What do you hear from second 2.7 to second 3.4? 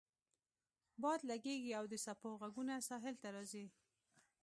ساحل ته